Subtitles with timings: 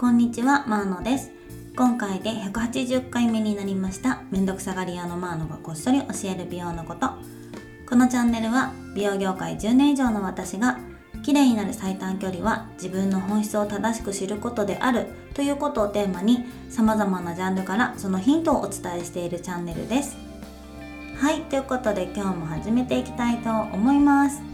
[0.00, 1.30] こんにちは、マーノです。
[1.76, 7.10] 今回で180回目になりましためんどくさがり屋のマーノがこっそり教える美容のこと。
[7.86, 10.78] このチャンネルは美容業界10年以上の私が
[11.22, 20.16] 綺麗になる最短距離は自分の本質を正しく知ることであるということをテーマに様々なジャンルからそのヒントをお伝えしているチャンネルです。
[21.18, 24.49] はいということで今日も始めていきたいと思います。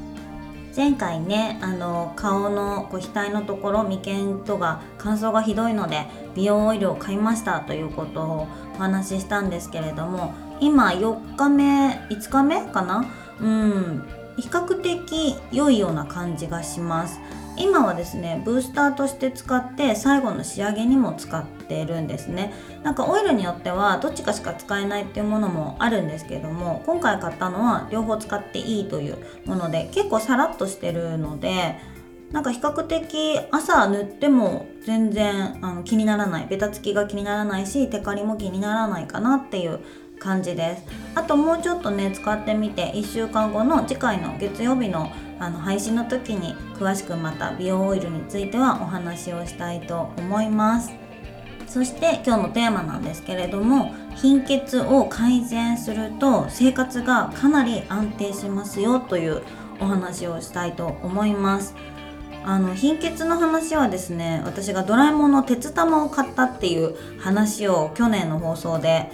[0.76, 13.06] 前回ねあの顔のこう額のところ眉間とか乾燥がひどいので美容オイルを買いましたということをお話ししたんですけれども今4日目5日目かな？
[13.40, 14.04] うん。
[14.36, 17.20] 比較的良いような感じがします。
[17.58, 22.52] 今はですねブースターとして使って最後の仕上げにも使っているんですね。
[22.82, 31.76] なんかオイルによってはどっちかしか使えないっていうものもあるんですけども今回買ったのは両方使っていいというもので結構サラッとしてるので
[32.32, 39.80] なんか比較的朝塗っても全然あの気にならないベタつきが気にならないしテカリも気にならないかなっていう
[40.18, 40.82] 感じです。
[41.14, 50.92] あともうちょっとね使ってみて1週間後の次回の月曜日のあの配信の時に詳しくまた美容オイルについてはお話をしたいと思います。
[51.66, 59.42] そして今日のテーマなんですけれども貧血を改善すると生活がかなり安定しますよという
[59.80, 61.74] お話をしたいと思います。
[62.44, 69.10] あの貧血の話はですね私がドラえもんの鉄玉を買ったっていう話を去年の放送で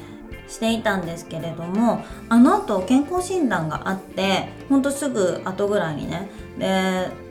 [0.49, 7.23] していたんですけれどもあの後健康診断があってほんとすぐ後ぐらいにねで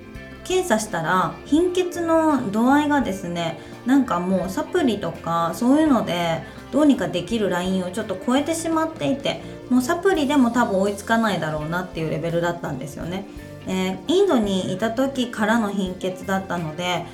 [0.44, 13.25] 検査したら貧血の度合いがですねなんかもうサプリとかそういうのでどうにかできるラインをちょっと超えてしまっていてもうサプリでも多分追いつかないだろうなっていうレベルだったんですよね。
[13.68, 17.06] えー、インドにいた時からの貧血だったので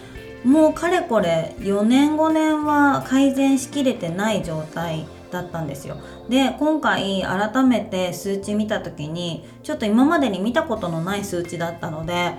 [0.45, 5.97] もうかれこれ4年5年は改善しきれてない状態だったんですよ。
[6.30, 12.33] で今回改めて数値見た時にちょっと今までに見たことのない数値だったので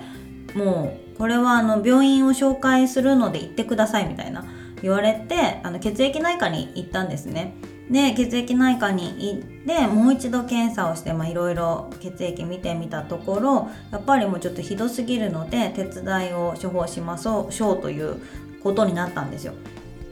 [0.55, 4.45] もうこれはあの病院を紹介するので行ってくださいみたいな
[4.81, 7.55] 言われてあの血液内科に行ったんですね。
[7.89, 18.21] で血液内科に行ってもう一度検査をしていろいろ血液見てみたところやっぱりもうちょっとひどすぎるので手伝いを処方しましょうという
[18.61, 19.53] ことになったんですよ。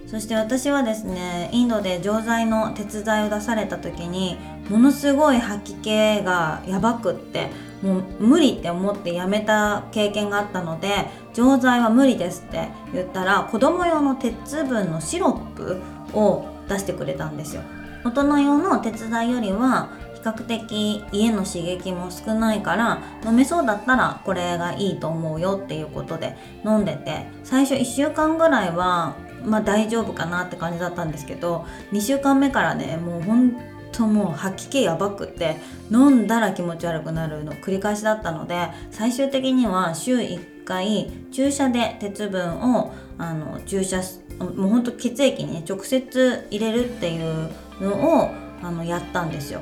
[0.10, 4.38] そして私はですねインドで錠剤の手伝いを出された時に
[4.70, 7.50] ものすごい吐き気がやばくって
[7.82, 10.90] もう無理って思ってやめた経験があったので
[11.34, 15.82] 錠剤は無理ですって言ったら子供用の鉄分のシロップ
[16.14, 17.62] を出してくれたんですよ。
[18.04, 33.56] 大人用の手伝いよりは比較的家の刺激も少ないから飲めそうだったらこれがいいと思うよっていうことで飲んでて最初1週間ぐらいはまあ大丈夫かなって感じだったんですけど2週間目からねもうほん
[33.92, 35.58] ともう吐き気やばくて
[35.92, 44.02] 飲んだら気持ち悪くなるの繰り返しだったので最終的には週1回注射で鉄分をあの注射
[44.40, 47.50] もうほんと血液にね直接入れるっていう
[47.82, 48.32] のを
[48.62, 49.62] あのやったんですよ。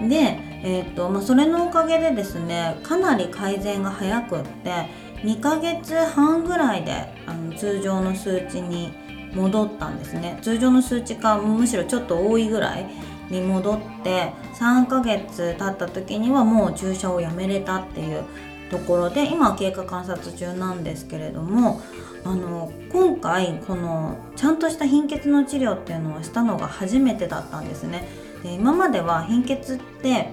[0.00, 4.70] で、えーとまあ、それのおかげでですねかなり改善が早くって
[5.22, 6.92] 2ヶ月半ぐらいで
[7.26, 8.92] あの通常の数値に
[9.34, 12.86] 戻ったんですね通常の数値かむしろちょっと多いぐらい
[13.30, 18.24] に戻って3ヶ月経った時にはもう注射をやめれたっていう
[18.70, 21.80] ところで今は経過観察中なんですけれども
[22.24, 28.08] あの今回このちゃんとした貧血の治療っていうのをしたのが初めてだったんですね。
[28.42, 30.30] で今までは貧血って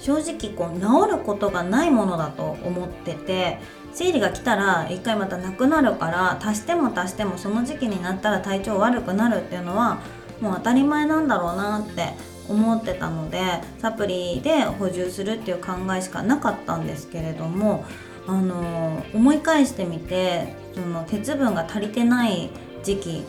[0.00, 3.58] 正直こう治ることがないものだと思ってて
[3.94, 10.00] 生理が来たら一回またなくなるから足しても足してもその時期になったら体調悪くなるっていうのは
[10.40, 12.12] もう当たり前なんだろうなって
[12.48, 13.40] 思ってたので
[13.78, 17.84] サプリで補充するっていう考えしかなかったんですけれども
[18.26, 22.50] あの思い返してみてその鉄分が足りてない
[22.82, 23.24] 時期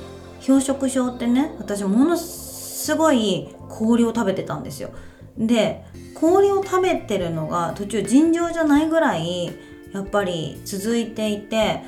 [0.45, 4.89] 氷食症ってね私ものすごい氷を食べてたんですよ。
[5.37, 5.83] で
[6.15, 9.51] 氷を食べてるのが途中尋常じゃないぐらい
[9.95, 11.81] やっぱり続いていて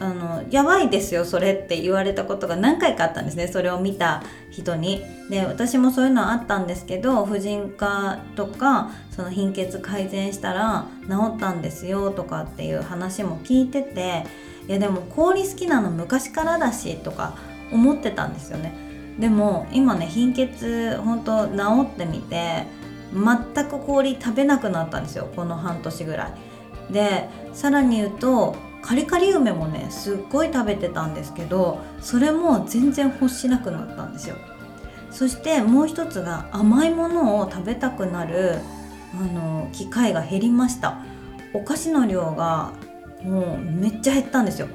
[0.00, 3.48] あのやばいですよそれって言われたことが何回かあったんですね。
[3.48, 5.02] それを見た人に。
[5.28, 14.24] で私もそういうのはあったんですけど婦人科とかその貧血改善したら治ったんですよとかっていう話も聞いてて
[14.68, 17.36] いやでも氷好きなの昔からだしとか
[17.72, 18.72] 思ってたんですよね。
[19.18, 22.66] でも今ね貧血ほんと治ってみて
[23.12, 26.47] 全く氷食べなくなったんですよこの半年ぐらい。
[26.90, 34.36] でさらに言うとカリカリ梅もねすっごい食べてたんですけどそれも全然欲しなくなったんですよ。
[35.10, 38.58] そしてもう一つが甘いものを食べたくなる
[39.14, 40.98] あの機会が減りました。
[41.54, 42.72] お菓子の量が
[43.24, 44.68] もうめっちゃ減ったんですよ。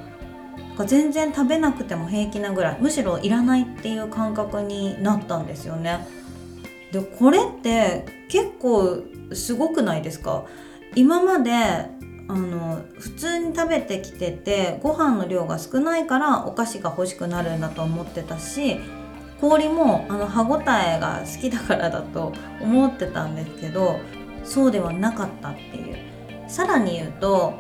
[0.87, 6.05] 全然食べなくても平気なぐらいむしろいらないっていう感覚になったんですよね。
[6.91, 10.45] でこれって結構すごくないですか？
[10.95, 11.53] 今まで
[12.27, 18.79] あの普通に食べてきててご飯の量が少ないからお菓子が欲しくなるんだと思ってたし
[19.41, 22.31] 氷もあの歯ごたえが好きだからだと
[22.61, 23.99] 思ってたんですけど
[24.43, 26.13] そうではなかったっていう。
[26.47, 27.53] さらに言うと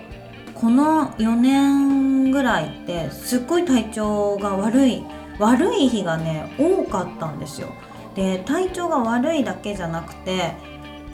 [0.53, 5.03] この4年ぐらいってすっごい体調が悪い
[5.39, 7.73] 悪い日がね多かったんですよ。
[8.15, 10.53] で体調が悪いだけじゃなくて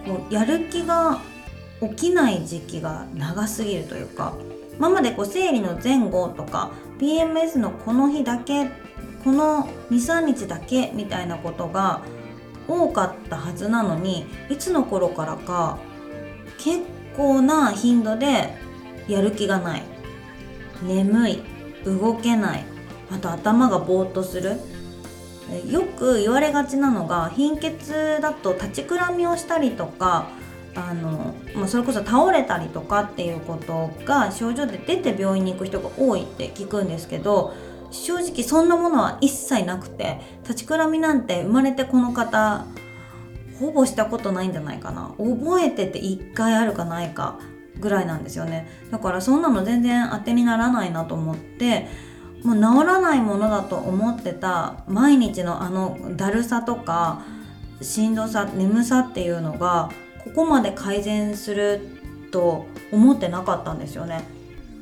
[0.05, 1.21] こうやる気が
[1.81, 4.33] 起きない時期が長すぎるというか
[4.77, 8.69] 今までこう生理の前後とか PMS のこの日だけ
[9.23, 12.01] この23日だけみたいなことが
[12.67, 15.77] 多かったはずなのにいつの頃からか
[16.57, 16.81] 結
[17.15, 18.53] 構な頻度で
[19.07, 19.83] やる気がない。
[20.83, 21.43] 眠い
[21.83, 22.63] 動けない
[23.11, 24.57] あと頭がぼーっとする。
[25.67, 30.27] よく言われがちなのが貧血だと立ちくらみをしたりとか
[30.75, 37.53] あの、まあ、それこそ倒れたりとかっていうことが症状で出て病院に行く人が多いって聞くんですけど
[37.91, 42.65] 正直そんなものは一切なくて立ちくらみなんて生まれてこの方
[43.59, 45.13] ほぼしたことないんじゃないかな。
[45.17, 47.39] 覚えてて1回あるかないか
[47.79, 48.69] ぐらいなんですよね。
[48.89, 51.87] だからそんなの全然当てにならないなと思って
[52.43, 57.21] もう治らないものだと思ってた毎日のあのだるさとか
[57.81, 59.89] しんどさ眠さっていうのが
[60.35, 61.81] ここまで改善する
[62.31, 64.23] と思ってなかったんですよね。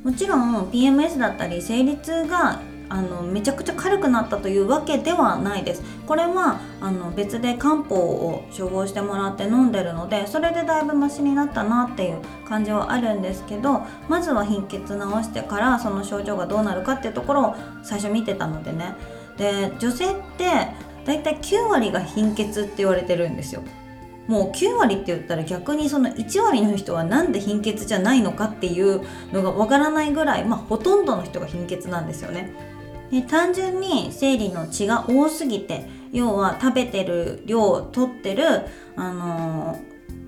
[0.04, 2.60] もちろん PMS だったり生理痛が
[2.90, 5.82] あのめちゃくちゃ軽くなったというわけではないです。
[6.06, 18.94] これはあの別で漢方を処方してもらって飲んでるのでそれでだいぶマシになったなっていう感じはあるんですけどまずは貧血治してからその症状がどうなるかっていうところを最初見てたのでね。
[19.36, 20.44] で女性って
[21.04, 23.62] だいたい9割が貧血って言われてるんですよ。
[24.28, 29.00] もう9割って言ったら逆にその1割の人は何で貧血じゃないのかっていう
[29.32, 32.52] のがわからないぐらい、まあ、ほとんどの人が貧血なんですよね。
[33.10, 38.66] で単純に生理の血が多すぎて要は食べてる量取ってる、
[38.96, 39.78] あの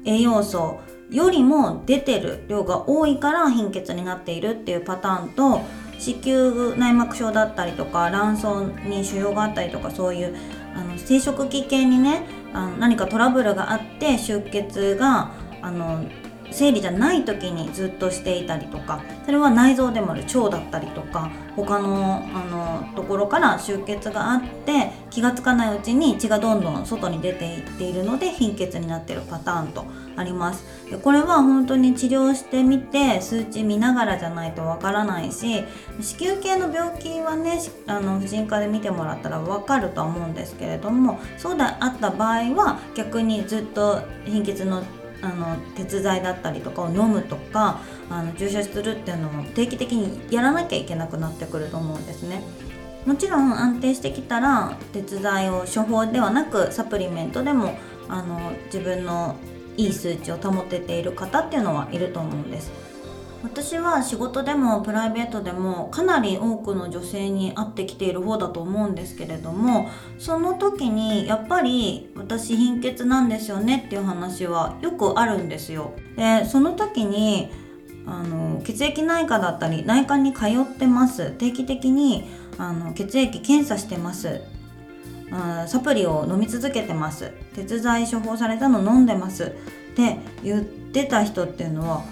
[0.05, 0.81] ー、栄養素
[1.11, 5.61] よりも出てる量が多いから貧血になっているっていうパターンと
[5.99, 8.45] 子宮内膜症だったりとか卵巣
[8.89, 10.35] に腫瘍があったりとかそういう
[10.75, 15.31] あの生殖器系にねあの何かトラブルがあって出血が
[15.63, 16.05] あの
[16.53, 29.85] 生理じゃない時にずっとしていたりとかそれは内臓でもある腸だったりとか他のあのところから出血があって気が付かないうちに血がどんどん外に出ていっているので貧血になっているパターンと
[30.17, 30.65] あります。
[30.91, 35.65] でこれは本当に治療してみて数値見ながらじゃないとわからないし
[36.01, 44.83] 子宮系の病気はねあの婦人科で見てもらったらわかるとは思うんですけれどもそうであった場合は逆にずっと貧血の
[45.23, 52.43] あの鉄剤だったりとかを飲むとかあの注射するっていうのも定期的にやらなきゃいけなくなってくると思うんですね。
[53.07, 57.79] もちろん安定してきたら鉄剤を処方ではなくサプリメントでも
[58.09, 59.37] あの自分の
[59.77, 62.71] いい数値を保てている方っていうのはいると思うんです。
[63.43, 75.93] 私は仕事でもプライベートでもかなり多くの女性に会ってきている方だと思うんですけれどもその時にやっぱり私貧血なんですよねっていう話はよくあるんですよ。
[76.17, 77.51] でその時に
[78.07, 81.31] あの血液内科だったり内科に通ってます。
[81.33, 82.29] 定期的に
[82.59, 84.43] あの血液検査してます。
[85.33, 87.33] あサプリを飲み続けてます。
[87.55, 89.45] 鉄剤処方されたの飲んでます。
[89.45, 89.49] っ
[89.95, 92.03] て言ってた人っていうのは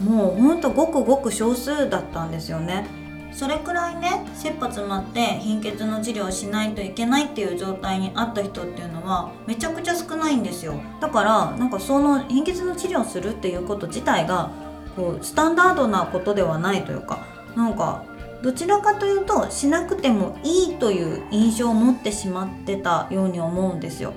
[0.00, 2.86] もうほんとごくごく少数だったんですよね。
[3.32, 10.74] それくらいね切羽詰まって貧血の治療をしないといけないっていう状態にあった人っていうのはめちゃくちゃ少ないんですよ。
[11.00, 14.50] だからなんかその貧血の治療をするっていうこと自体が
[14.96, 18.04] こうスタンダードなことではないというかなんか
[18.42, 24.14] どちらかというとしなくてもいいという印象を持ってしまってたように思うんですよ。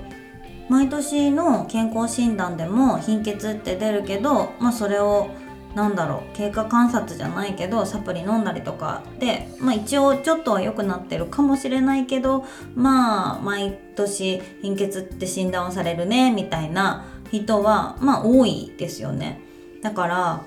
[0.70, 5.30] 毎年の健康診断でも貧血って出るけど、まあ、それを
[5.74, 19.40] なんだろう経過観察じゃないけどサプリ飲んだりとかで、まあ、一応ちょっとは良くなってるかもしれないけどまあ毎年貧血って診断をされるねみたいな人はまあ多いですよね。
[19.82, 20.42] だから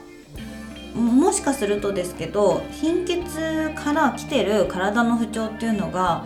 [0.93, 6.25] もしかするとですけど貧血から来てる体の不調っていうのが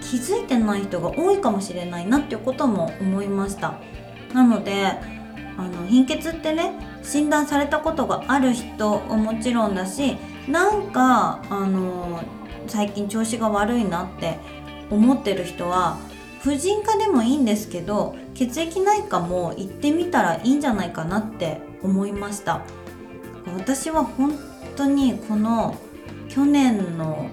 [0.00, 3.74] 気づいてない人が多いかもしれないなっていうことも思いました。
[4.32, 5.15] なので
[5.56, 6.72] あの貧血ってね
[7.02, 10.16] 診断されたことがある人ももちろんだし
[10.48, 12.22] なんかあの
[12.66, 14.38] 最近調子が悪いなって
[14.90, 15.98] 思ってる人は
[16.40, 22.62] 婦人科でもいいんですけど血液内科も行ってみたらいいんじゃないかなって思いました。
[23.56, 24.38] 私は本
[24.76, 25.76] 当にこの
[26.28, 27.30] 去年の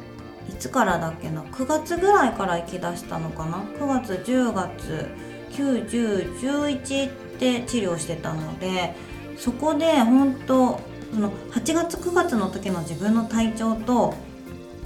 [0.50, 5.10] いつからだっけな9月ぐらいから行きだしたのかな？9月10月
[5.52, 7.12] 91011っ
[7.44, 8.96] て治療してたので
[9.38, 10.80] そこで本当
[11.14, 14.14] その8月9月の時の自分の体調と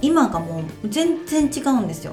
[0.02, 2.12] 今がもう全然違うんですよ。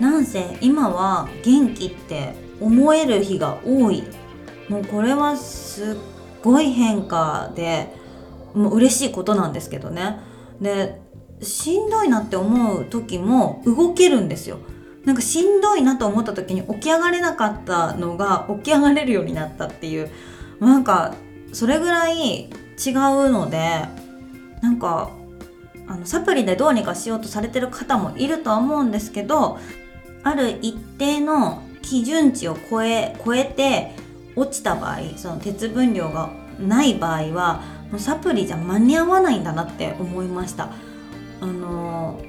[0.00, 4.04] なんせ今は元気って思える日が多い。
[4.68, 5.96] もうこれはすっ
[6.42, 7.92] ごい変化で
[8.54, 10.20] もう嬉しいことなんですけどね。
[10.60, 11.00] で
[11.40, 14.58] しんどいなって思う時も動けるんですよ。
[15.08, 20.10] なんかしんどいなと思った時に起き上がれなかったのが起き上がれるようになったっていう
[20.60, 21.14] なんか
[21.54, 22.50] それぐらい違う
[23.32, 23.86] ので
[24.60, 25.10] なんか
[25.86, 29.58] あのサプリでどうにかしようとされてる方もいるとは思うんですけど
[30.24, 33.92] ある一定の基準値を超え超えて
[34.36, 36.28] 落ちた場合その鉄分量が
[36.60, 40.68] ない場合はもうサプリじゃ間に合わないんだなって思いました。
[41.40, 42.20] あの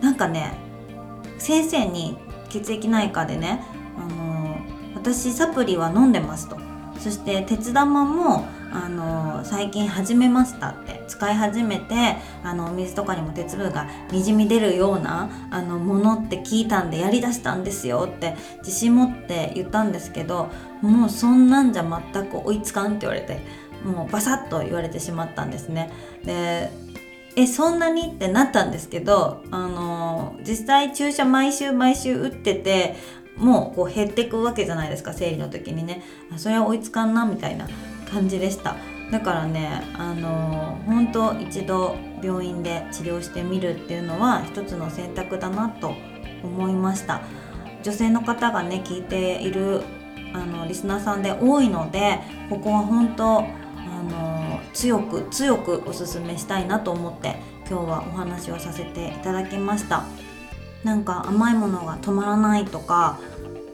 [0.00, 0.64] ー、なんかね
[1.38, 2.23] 先生に
[2.60, 3.62] 血液内科でね、
[3.98, 4.34] あの、
[4.94, 6.56] 私サプリは飲んでますと
[6.98, 23.40] そして鉄玉もあの最近始めましたって使い始めてあのお水とかにも鉄分がにじみ出るようなあのものって聞いたんでやりだしたんですよって自信持って言ったんですけどもうそんなんじゃ全く追いつかんって言われて
[23.84, 25.90] もうバサッと言われてしまったんですね。
[26.24, 26.70] で
[27.36, 28.08] えそんなに？
[28.08, 32.96] ってなったんですけどあの実際注射毎週毎週打ってて
[33.36, 36.02] もうこう減っていくわけじゃないですか生理の時にね。
[36.36, 37.68] それは追いつかんなみたいな
[38.10, 38.76] 感じでした。
[39.10, 45.94] だからねあの本当一度病院で治療してみるっていうのは一つの選択だなと
[46.42, 47.22] 思いました。
[47.82, 49.82] 女性の方がね聞いている
[50.32, 53.44] あのリスナーさんで多いのでここは本当
[54.74, 57.36] 強く強くおすすめしたいなと思って
[57.68, 60.04] 今日はお話をさせていただきました。
[60.82, 63.18] なんか甘いものが止まらないとか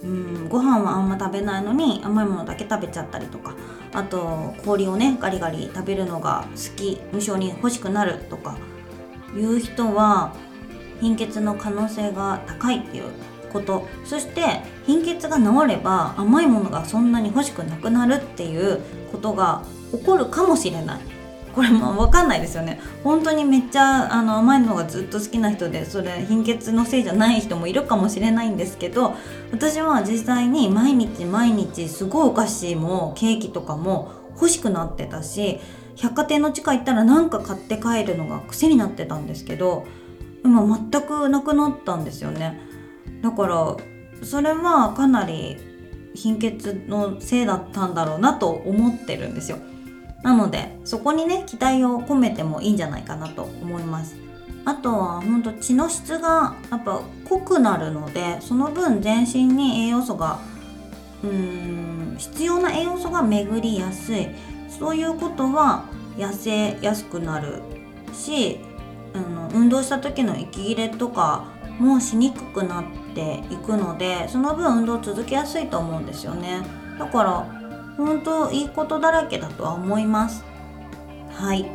[0.04, 3.56] うんご飯はあんま食べないのに甘いものだけ食べちゃったりとか
[3.92, 8.56] あと氷をねガリガリ食べるのが好き無性に欲しくなるとか
[9.34, 10.34] いう人は
[11.00, 13.04] 貧血の可能性が高いっていう
[13.52, 13.88] こと。
[14.04, 18.80] そして貧血が治れば甘いものがそんなに欲しくなくなるっていう
[19.10, 21.00] ことが起こるかもしれない。
[21.54, 22.80] これも分かんないですよね。
[23.02, 29.14] 本当にめっちゃあの甘いのがずっと好きな人でそれ貧血のせいじゃない人もいるかもしれないんですけど
[29.50, 35.58] 私は実際に毎日毎日すごいお菓子もケーキとかも欲しくなってたし
[35.96, 39.86] 百貨店の地下行ったら何か買って帰るのが癖になってたんですけど
[40.44, 42.60] 今全くなくなったんですよね。
[43.22, 43.76] だから
[44.22, 45.58] それはかなり
[46.14, 49.58] 貧血のせいだったんだろうなと思ってるんですよ。
[50.22, 54.16] なのでそこにね期待を込めてもいいんじゃないかなと思います。
[54.64, 60.38] あとはほんと血の質がやっぱ濃くなるのでその分全身に栄養素が
[61.22, 64.28] うーん必要な栄養素が巡りやすい。
[64.68, 65.84] そういうことは
[66.16, 67.62] 痩せやすくなる
[68.12, 68.60] し
[69.14, 71.44] あの運動した時の息切れとか
[71.78, 72.84] もしにくくなっ
[73.14, 76.62] ていくのでその分運動続けやすいと思うんですよね。
[76.98, 77.59] だから
[77.96, 80.44] 本当いいことだらけだとは思います。
[81.32, 81.70] はい。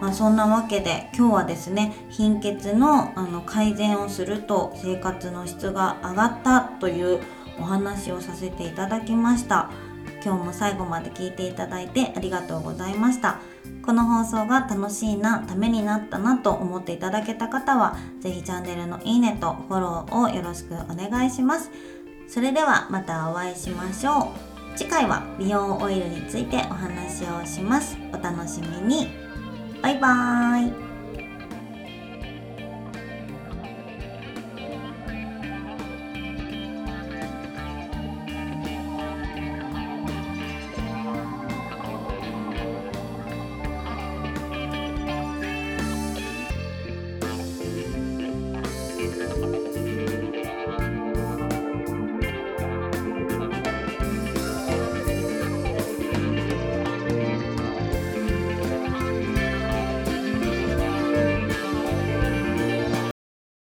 [0.00, 7.20] まあ、そんなわけで今日はですね貧血のあの改善をすると生活の質が上がったという
[7.60, 9.70] お話をさせていただきました。
[10.24, 13.38] 今日も最後まで聞いていただいてありがとうございました。
[13.84, 21.70] この放送が楽しいなためになったなと思っていただけた方は是非チャンネルのいいねとフォローをよろしくお願いします。
[22.28, 24.51] それではまたお会いしましょう。
[24.74, 27.96] 次回は美容オイルについてお話をします。
[28.12, 29.08] お楽しみに。
[29.82, 30.91] バイバーイ。